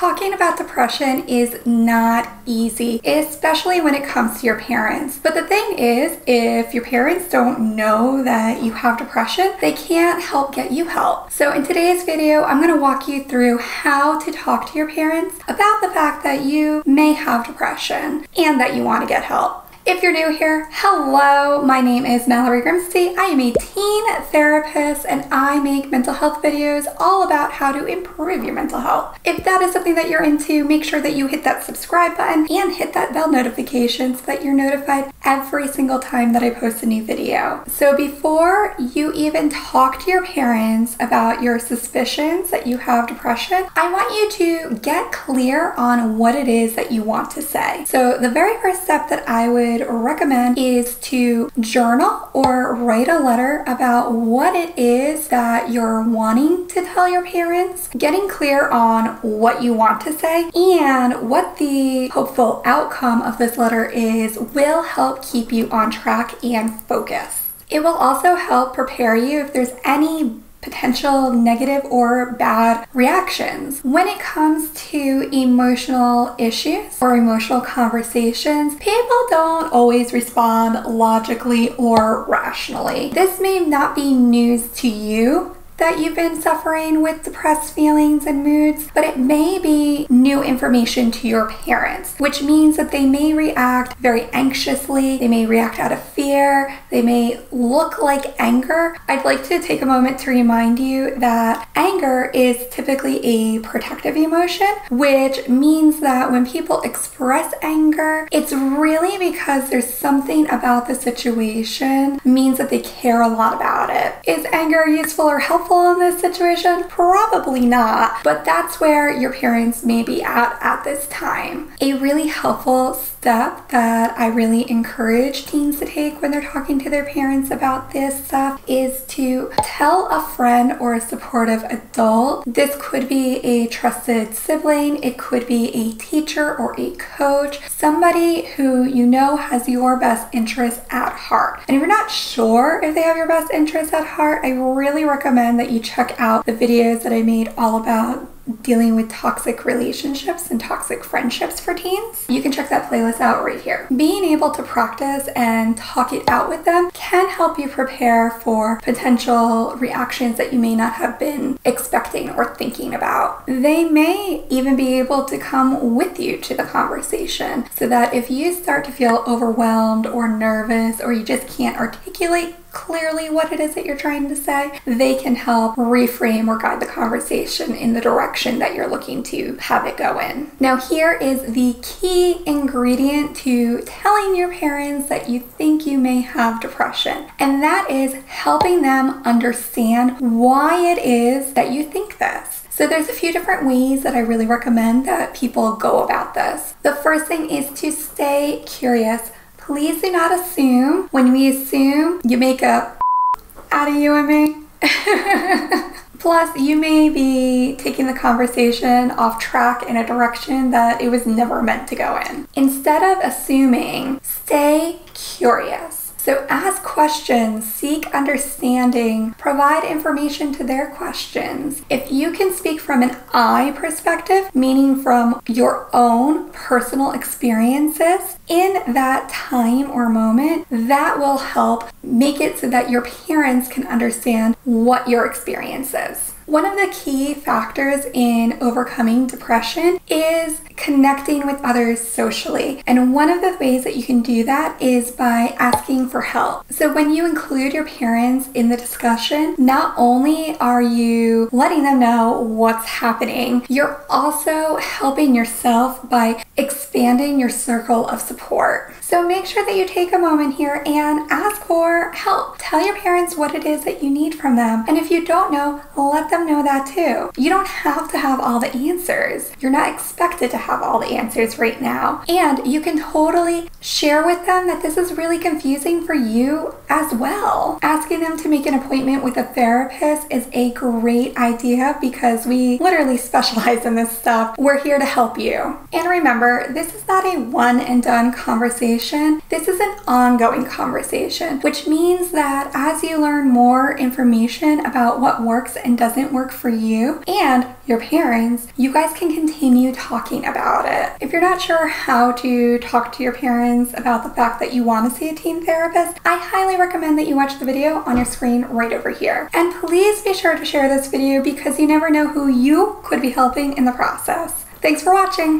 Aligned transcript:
Talking 0.00 0.32
about 0.32 0.56
depression 0.56 1.28
is 1.28 1.60
not 1.66 2.26
easy, 2.46 3.02
especially 3.04 3.82
when 3.82 3.94
it 3.94 4.02
comes 4.02 4.40
to 4.40 4.46
your 4.46 4.58
parents. 4.58 5.18
But 5.22 5.34
the 5.34 5.46
thing 5.46 5.78
is, 5.78 6.18
if 6.26 6.72
your 6.72 6.86
parents 6.86 7.28
don't 7.28 7.76
know 7.76 8.24
that 8.24 8.62
you 8.62 8.72
have 8.72 8.96
depression, 8.96 9.52
they 9.60 9.72
can't 9.72 10.22
help 10.22 10.54
get 10.54 10.72
you 10.72 10.86
help. 10.86 11.30
So 11.30 11.52
in 11.52 11.66
today's 11.66 12.04
video, 12.04 12.44
I'm 12.44 12.62
going 12.62 12.74
to 12.74 12.80
walk 12.80 13.08
you 13.08 13.24
through 13.24 13.58
how 13.58 14.18
to 14.20 14.32
talk 14.32 14.72
to 14.72 14.78
your 14.78 14.88
parents 14.88 15.36
about 15.48 15.82
the 15.82 15.90
fact 15.90 16.22
that 16.22 16.44
you 16.44 16.82
may 16.86 17.12
have 17.12 17.46
depression 17.46 18.24
and 18.38 18.58
that 18.58 18.74
you 18.74 18.82
want 18.82 19.02
to 19.02 19.06
get 19.06 19.24
help. 19.24 19.69
If 19.90 20.04
you're 20.04 20.12
new 20.12 20.30
here, 20.30 20.68
hello, 20.70 21.62
my 21.62 21.80
name 21.80 22.06
is 22.06 22.28
Mallory 22.28 22.62
Grimste. 22.62 23.18
I 23.18 23.24
am 23.24 23.40
a 23.40 23.52
teen 23.52 24.22
therapist 24.30 25.04
and 25.04 25.26
I 25.32 25.58
make 25.58 25.90
mental 25.90 26.14
health 26.14 26.40
videos 26.40 26.86
all 26.98 27.24
about 27.24 27.50
how 27.50 27.72
to 27.72 27.84
improve 27.86 28.44
your 28.44 28.54
mental 28.54 28.78
health. 28.78 29.18
If 29.24 29.42
that 29.44 29.62
is 29.62 29.72
something 29.72 29.96
that 29.96 30.08
you're 30.08 30.22
into, 30.22 30.62
make 30.64 30.84
sure 30.84 31.02
that 31.02 31.16
you 31.16 31.26
hit 31.26 31.42
that 31.42 31.64
subscribe 31.64 32.16
button 32.16 32.46
and 32.48 32.72
hit 32.72 32.92
that 32.92 33.12
bell 33.12 33.28
notification 33.32 34.14
so 34.14 34.22
that 34.26 34.44
you're 34.44 34.54
notified 34.54 35.12
every 35.24 35.66
single 35.66 35.98
time 35.98 36.32
that 36.34 36.42
I 36.44 36.50
post 36.50 36.84
a 36.84 36.86
new 36.86 37.04
video. 37.04 37.64
So 37.66 37.96
before 37.96 38.76
you 38.78 39.12
even 39.12 39.50
talk 39.50 40.00
to 40.04 40.10
your 40.10 40.24
parents 40.24 40.94
about 41.00 41.42
your 41.42 41.58
suspicions 41.58 42.50
that 42.50 42.64
you 42.66 42.78
have 42.78 43.08
depression, 43.08 43.66
I 43.74 43.92
want 43.92 44.14
you 44.14 44.30
to 44.70 44.76
get 44.76 45.10
clear 45.10 45.72
on 45.72 46.16
what 46.16 46.36
it 46.36 46.46
is 46.46 46.76
that 46.76 46.92
you 46.92 47.02
want 47.02 47.32
to 47.32 47.42
say. 47.42 47.84
So 47.86 48.18
the 48.18 48.30
very 48.30 48.60
first 48.62 48.84
step 48.84 49.08
that 49.08 49.28
I 49.28 49.48
would 49.48 49.79
would 49.88 50.00
recommend 50.00 50.58
is 50.58 50.96
to 50.96 51.50
journal 51.60 52.28
or 52.32 52.74
write 52.74 53.08
a 53.08 53.18
letter 53.18 53.62
about 53.66 54.12
what 54.12 54.54
it 54.54 54.76
is 54.78 55.28
that 55.28 55.70
you're 55.70 56.02
wanting 56.02 56.66
to 56.68 56.82
tell 56.82 57.08
your 57.08 57.24
parents, 57.24 57.88
getting 57.96 58.28
clear 58.28 58.68
on 58.68 59.16
what 59.22 59.62
you 59.62 59.72
want 59.72 60.00
to 60.02 60.12
say 60.12 60.50
and 60.54 61.28
what 61.28 61.56
the 61.58 62.08
hopeful 62.08 62.62
outcome 62.64 63.22
of 63.22 63.38
this 63.38 63.56
letter 63.56 63.86
is 63.86 64.38
will 64.38 64.82
help 64.82 65.22
keep 65.22 65.52
you 65.52 65.68
on 65.70 65.90
track 65.90 66.42
and 66.44 66.80
focus. 66.82 67.48
It 67.68 67.80
will 67.80 67.94
also 67.94 68.34
help 68.34 68.74
prepare 68.74 69.14
you 69.14 69.40
if 69.40 69.52
there's 69.52 69.72
any 69.84 70.40
potential 70.60 71.32
negative 71.32 71.84
or 71.90 72.32
bad 72.32 72.86
reactions. 72.92 73.80
When 73.82 74.08
it 74.08 74.18
comes 74.18 74.72
to 74.90 75.28
emotional 75.32 76.34
issues 76.38 77.00
or 77.00 77.16
emotional 77.16 77.60
conversations, 77.60 78.74
people 78.76 79.26
don't 79.30 79.72
always 79.72 80.12
respond 80.12 80.86
logically 80.86 81.70
or 81.76 82.24
rationally. 82.24 83.10
This 83.10 83.40
may 83.40 83.60
not 83.60 83.94
be 83.94 84.12
news 84.12 84.68
to 84.74 84.88
you 84.88 85.56
that 85.80 85.98
you've 85.98 86.14
been 86.14 86.40
suffering 86.40 87.00
with 87.00 87.24
depressed 87.24 87.74
feelings 87.74 88.26
and 88.26 88.44
moods, 88.44 88.88
but 88.94 89.02
it 89.02 89.18
may 89.18 89.58
be 89.58 90.06
new 90.10 90.42
information 90.42 91.10
to 91.10 91.26
your 91.26 91.48
parents, 91.48 92.14
which 92.18 92.42
means 92.42 92.76
that 92.76 92.92
they 92.92 93.06
may 93.06 93.32
react 93.32 93.96
very 93.96 94.24
anxiously, 94.26 95.16
they 95.16 95.26
may 95.26 95.46
react 95.46 95.78
out 95.78 95.90
of 95.90 96.02
fear, 96.02 96.78
they 96.90 97.00
may 97.00 97.40
look 97.50 98.02
like 98.02 98.38
anger. 98.38 98.94
I'd 99.08 99.24
like 99.24 99.42
to 99.44 99.58
take 99.58 99.80
a 99.80 99.86
moment 99.86 100.18
to 100.20 100.30
remind 100.30 100.78
you 100.78 101.14
that 101.16 101.66
anger 101.74 102.30
is 102.34 102.68
typically 102.70 103.24
a 103.24 103.60
protective 103.60 104.16
emotion, 104.16 104.68
which 104.90 105.48
means 105.48 106.00
that 106.00 106.30
when 106.30 106.46
people 106.46 106.82
express 106.82 107.54
anger, 107.62 108.28
it's 108.30 108.52
really 108.52 109.16
because 109.16 109.70
there's 109.70 109.88
something 109.88 110.46
about 110.50 110.86
the 110.86 110.94
situation 110.94 112.20
means 112.22 112.58
that 112.58 112.68
they 112.68 112.80
care 112.80 113.22
a 113.22 113.28
lot 113.28 113.54
about 113.54 113.88
it. 113.88 114.14
Is 114.30 114.44
anger 114.52 114.86
useful 114.86 115.24
or 115.24 115.38
helpful? 115.38 115.69
Helpful 115.70 115.92
in 115.92 115.98
this 116.00 116.20
situation? 116.20 116.84
Probably 116.88 117.60
not, 117.60 118.22
but 118.24 118.44
that's 118.44 118.80
where 118.80 119.10
your 119.16 119.32
parents 119.32 119.84
may 119.84 120.02
be 120.02 120.22
at 120.22 120.58
at 120.60 120.82
this 120.84 121.06
time. 121.08 121.72
A 121.80 121.94
really 121.94 122.26
helpful 122.26 122.94
step 123.20 123.68
that 123.68 124.18
I 124.18 124.28
really 124.28 124.68
encourage 124.70 125.44
teens 125.44 125.78
to 125.80 125.84
take 125.84 126.22
when 126.22 126.30
they're 126.30 126.40
talking 126.40 126.78
to 126.78 126.88
their 126.88 127.04
parents 127.04 127.50
about 127.50 127.92
this 127.92 128.24
stuff 128.24 128.62
is 128.66 129.04
to 129.08 129.50
tell 129.58 130.06
a 130.06 130.22
friend 130.22 130.72
or 130.80 130.94
a 130.94 131.02
supportive 131.02 131.62
adult. 131.64 132.44
This 132.46 132.74
could 132.80 133.10
be 133.10 133.36
a 133.40 133.66
trusted 133.66 134.32
sibling, 134.34 135.02
it 135.02 135.18
could 135.18 135.46
be 135.46 135.68
a 135.68 135.92
teacher 135.98 136.56
or 136.56 136.74
a 136.80 136.92
coach, 136.92 137.60
somebody 137.68 138.46
who 138.56 138.84
you 138.84 139.04
know 139.04 139.36
has 139.36 139.68
your 139.68 140.00
best 140.00 140.34
interest 140.34 140.80
at 140.88 141.12
heart. 141.12 141.60
And 141.68 141.76
if 141.76 141.80
you're 141.80 141.88
not 141.88 142.10
sure 142.10 142.80
if 142.82 142.94
they 142.94 143.02
have 143.02 143.18
your 143.18 143.28
best 143.28 143.50
interest 143.52 143.92
at 143.92 144.06
heart, 144.06 144.46
I 144.46 144.52
really 144.52 145.04
recommend 145.04 145.60
that 145.60 145.70
you 145.70 145.80
check 145.80 146.14
out 146.18 146.46
the 146.46 146.54
videos 146.54 147.02
that 147.02 147.12
I 147.12 147.20
made 147.20 147.52
all 147.58 147.78
about 147.78 148.29
dealing 148.62 148.96
with 148.96 149.10
toxic 149.10 149.64
relationships 149.64 150.50
and 150.50 150.60
toxic 150.60 151.04
friendships 151.04 151.60
for 151.60 151.74
teens, 151.74 152.26
you 152.28 152.42
can 152.42 152.52
check 152.52 152.68
that 152.68 152.90
playlist 152.90 153.20
out 153.20 153.44
right 153.44 153.60
here. 153.60 153.86
Being 153.94 154.24
able 154.24 154.50
to 154.52 154.62
practice 154.62 155.28
and 155.36 155.76
talk 155.76 156.12
it 156.12 156.28
out 156.28 156.48
with 156.48 156.64
them 156.64 156.90
can 156.92 157.28
help 157.28 157.58
you 157.58 157.68
prepare 157.68 158.30
for 158.30 158.80
potential 158.82 159.74
reactions 159.76 160.36
that 160.38 160.52
you 160.52 160.58
may 160.58 160.74
not 160.74 160.94
have 160.94 161.18
been 161.18 161.58
expecting 161.64 162.30
or 162.30 162.54
thinking 162.54 162.94
about. 162.94 163.46
They 163.46 163.84
may 163.84 164.44
even 164.50 164.76
be 164.76 164.98
able 164.98 165.24
to 165.24 165.38
come 165.38 165.94
with 165.94 166.18
you 166.18 166.38
to 166.38 166.54
the 166.54 166.64
conversation 166.64 167.66
so 167.74 167.88
that 167.88 168.14
if 168.14 168.30
you 168.30 168.52
start 168.52 168.84
to 168.84 168.92
feel 168.92 169.24
overwhelmed 169.26 170.06
or 170.06 170.28
nervous 170.28 171.00
or 171.00 171.12
you 171.12 171.24
just 171.24 171.48
can't 171.48 171.78
articulate 171.78 172.54
clearly 172.72 173.30
what 173.30 173.52
it 173.52 173.60
is 173.60 173.74
that 173.74 173.84
you're 173.84 173.96
trying 173.96 174.28
to 174.28 174.36
say, 174.36 174.80
they 174.84 175.14
can 175.14 175.34
help 175.34 175.76
reframe 175.76 176.48
or 176.48 176.58
guide 176.58 176.80
the 176.80 176.86
conversation 176.86 177.74
in 177.74 177.92
the 177.92 178.00
direction 178.00 178.58
that 178.58 178.74
you're 178.74 178.88
looking 178.88 179.22
to 179.24 179.56
have 179.56 179.86
it 179.86 179.96
go 179.96 180.18
in. 180.18 180.50
Now, 180.60 180.76
here 180.76 181.12
is 181.12 181.52
the 181.52 181.76
key 181.82 182.42
ingredient 182.46 183.36
to 183.38 183.80
telling 183.82 184.36
your 184.36 184.52
parents 184.52 185.08
that 185.08 185.28
you 185.28 185.40
think 185.40 185.86
you 185.86 185.98
may 185.98 186.20
have 186.20 186.60
depression, 186.60 187.26
and 187.38 187.62
that 187.62 187.90
is 187.90 188.14
helping 188.26 188.82
them 188.82 189.22
understand 189.24 190.18
why 190.20 190.80
it 190.80 190.98
is 190.98 191.52
that 191.54 191.72
you 191.72 191.84
think 191.84 192.18
this. 192.18 192.66
So 192.70 192.86
there's 192.86 193.10
a 193.10 193.12
few 193.12 193.30
different 193.30 193.66
ways 193.66 194.02
that 194.04 194.14
I 194.14 194.20
really 194.20 194.46
recommend 194.46 195.04
that 195.04 195.34
people 195.34 195.76
go 195.76 196.02
about 196.02 196.32
this. 196.32 196.74
The 196.82 196.94
first 196.94 197.26
thing 197.26 197.50
is 197.50 197.70
to 197.80 197.92
stay 197.92 198.62
curious 198.64 199.32
please 199.70 200.02
do 200.02 200.10
not 200.10 200.32
assume. 200.32 201.06
When 201.12 201.30
we 201.30 201.46
assume, 201.46 202.20
you 202.24 202.36
make 202.36 202.60
a 202.60 202.98
out 203.70 203.86
of 203.86 204.26
me. 204.26 204.64
Plus, 206.18 206.56
you 206.58 206.76
may 206.76 207.08
be 207.08 207.76
taking 207.76 208.08
the 208.08 208.12
conversation 208.12 209.12
off 209.12 209.40
track 209.40 209.84
in 209.84 209.96
a 209.96 210.04
direction 210.04 210.72
that 210.72 211.00
it 211.00 211.08
was 211.08 211.24
never 211.24 211.62
meant 211.62 211.86
to 211.86 211.94
go 211.94 212.20
in. 212.28 212.48
Instead 212.56 213.16
of 213.16 213.22
assuming, 213.22 214.20
stay 214.24 214.98
curious. 215.14 215.99
So 216.22 216.46
ask 216.50 216.82
questions, 216.82 217.64
seek 217.64 218.14
understanding, 218.14 219.32
provide 219.38 219.84
information 219.84 220.52
to 220.52 220.64
their 220.64 220.90
questions. 220.90 221.80
If 221.88 222.12
you 222.12 222.30
can 222.32 222.52
speak 222.52 222.78
from 222.78 223.02
an 223.02 223.16
I 223.32 223.72
perspective, 223.74 224.54
meaning 224.54 225.02
from 225.02 225.40
your 225.48 225.88
own 225.94 226.50
personal 226.50 227.12
experiences 227.12 228.36
in 228.48 228.92
that 228.92 229.30
time 229.30 229.90
or 229.90 230.10
moment, 230.10 230.66
that 230.68 231.18
will 231.18 231.38
help 231.38 231.84
make 232.02 232.38
it 232.38 232.58
so 232.58 232.68
that 232.68 232.90
your 232.90 233.02
parents 233.26 233.68
can 233.68 233.86
understand 233.86 234.56
what 234.64 235.08
your 235.08 235.24
experience 235.24 235.94
is. 235.94 236.34
One 236.44 236.66
of 236.66 236.76
the 236.76 236.92
key 236.92 237.32
factors 237.32 238.06
in 238.12 238.58
overcoming 238.60 239.28
depression 239.28 240.00
is 240.08 240.60
connecting 240.80 241.46
with 241.46 241.60
others 241.62 242.00
socially. 242.00 242.82
And 242.86 243.14
one 243.14 243.30
of 243.30 243.40
the 243.42 243.56
ways 243.60 243.84
that 243.84 243.96
you 243.96 244.02
can 244.02 244.22
do 244.22 244.42
that 244.44 244.80
is 244.80 245.10
by 245.10 245.54
asking 245.58 246.08
for 246.08 246.22
help. 246.22 246.64
So 246.72 246.92
when 246.92 247.14
you 247.14 247.26
include 247.26 247.72
your 247.72 247.86
parents 247.86 248.48
in 248.54 248.68
the 248.68 248.76
discussion, 248.76 249.54
not 249.58 249.94
only 249.96 250.56
are 250.58 250.82
you 250.82 251.48
letting 251.52 251.82
them 251.82 252.00
know 252.00 252.40
what's 252.40 252.86
happening, 252.86 253.66
you're 253.68 254.04
also 254.08 254.76
helping 254.76 255.34
yourself 255.34 256.08
by 256.08 256.42
expanding 256.56 257.38
your 257.38 257.50
circle 257.50 258.06
of 258.08 258.20
support. 258.20 258.94
So 259.00 259.26
make 259.26 259.44
sure 259.44 259.66
that 259.66 259.76
you 259.76 259.86
take 259.86 260.12
a 260.12 260.18
moment 260.18 260.54
here 260.54 260.82
and 260.86 261.30
ask 261.30 261.62
for 261.62 262.12
help. 262.12 262.56
Tell 262.58 262.84
your 262.84 262.96
parents 262.96 263.36
what 263.36 263.54
it 263.54 263.64
is 263.64 263.84
that 263.84 264.02
you 264.02 264.10
need 264.10 264.36
from 264.36 264.56
them. 264.56 264.84
And 264.86 264.96
if 264.96 265.10
you 265.10 265.26
don't 265.26 265.52
know, 265.52 265.82
let 265.96 266.30
them 266.30 266.46
know 266.46 266.62
that 266.62 266.86
too. 266.86 267.30
You 267.40 267.50
don't 267.50 267.66
have 267.66 268.10
to 268.12 268.18
have 268.18 268.40
all 268.40 268.60
the 268.60 268.72
answers. 268.72 269.50
You're 269.60 269.70
not 269.70 269.92
expected 269.92 270.50
to 270.52 270.56
have 270.56 270.69
all 270.78 270.98
the 271.00 271.16
answers 271.16 271.58
right 271.58 271.80
now. 271.80 272.24
And 272.28 272.66
you 272.66 272.80
can 272.80 273.00
totally 273.00 273.68
Share 273.82 274.26
with 274.26 274.44
them 274.44 274.66
that 274.66 274.82
this 274.82 274.98
is 274.98 275.16
really 275.16 275.38
confusing 275.38 276.04
for 276.04 276.12
you 276.12 276.74
as 276.90 277.14
well. 277.14 277.78
Asking 277.80 278.20
them 278.20 278.36
to 278.38 278.48
make 278.48 278.66
an 278.66 278.74
appointment 278.74 279.24
with 279.24 279.38
a 279.38 279.44
therapist 279.44 280.26
is 280.30 280.48
a 280.52 280.72
great 280.72 281.34
idea 281.38 281.96
because 281.98 282.46
we 282.46 282.76
literally 282.78 283.16
specialize 283.16 283.86
in 283.86 283.94
this 283.94 284.18
stuff. 284.18 284.58
We're 284.58 284.82
here 284.82 284.98
to 284.98 285.04
help 285.06 285.38
you. 285.38 285.78
And 285.94 286.08
remember, 286.08 286.70
this 286.72 286.94
is 286.94 287.08
not 287.08 287.24
a 287.24 287.38
one 287.38 287.80
and 287.80 288.02
done 288.02 288.34
conversation. 288.34 289.40
This 289.48 289.66
is 289.66 289.80
an 289.80 289.98
ongoing 290.06 290.66
conversation, 290.66 291.60
which 291.60 291.86
means 291.86 292.32
that 292.32 292.70
as 292.74 293.02
you 293.02 293.18
learn 293.18 293.48
more 293.48 293.96
information 293.96 294.84
about 294.84 295.20
what 295.20 295.42
works 295.42 295.76
and 295.76 295.96
doesn't 295.96 296.34
work 296.34 296.52
for 296.52 296.68
you 296.68 297.22
and 297.26 297.66
your 297.86 298.00
parents, 298.00 298.68
you 298.76 298.92
guys 298.92 299.16
can 299.16 299.34
continue 299.34 299.94
talking 299.94 300.44
about 300.60 300.84
it. 300.84 301.16
If 301.24 301.32
you're 301.32 301.40
not 301.40 301.60
sure 301.60 301.88
how 301.88 302.32
to 302.32 302.78
talk 302.80 303.12
to 303.12 303.22
your 303.22 303.32
parents 303.32 303.94
about 303.94 304.22
the 304.22 304.34
fact 304.38 304.60
that 304.60 304.74
you 304.74 304.84
want 304.84 305.10
to 305.10 305.18
see 305.18 305.30
a 305.30 305.34
teen 305.34 305.64
therapist, 305.64 306.20
I 306.26 306.36
highly 306.36 306.76
recommend 306.76 307.18
that 307.18 307.26
you 307.26 307.34
watch 307.34 307.58
the 307.58 307.64
video 307.64 308.02
on 308.04 308.16
your 308.18 308.26
screen 308.26 308.64
right 308.64 308.92
over 308.92 309.10
here. 309.10 309.48
And 309.54 309.74
please 309.80 310.20
be 310.20 310.34
sure 310.34 310.56
to 310.56 310.64
share 310.64 310.88
this 310.88 311.08
video 311.08 311.42
because 311.42 311.80
you 311.80 311.86
never 311.86 312.10
know 312.10 312.28
who 312.28 312.48
you 312.48 313.00
could 313.02 313.22
be 313.22 313.30
helping 313.30 313.76
in 313.78 313.86
the 313.86 313.92
process. 313.92 314.52
Thanks 314.82 315.02
for 315.02 315.14
watching! 315.14 315.58